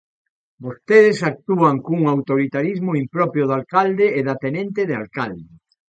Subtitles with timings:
[0.65, 5.45] Vostedes actúan cun autoritarismo impropio do alcalde e da tenente de alcalde.